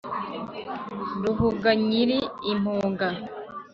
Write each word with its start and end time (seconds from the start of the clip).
ruhuga 1.23 1.69
nyiri 1.87 2.19
impuga 2.51 3.07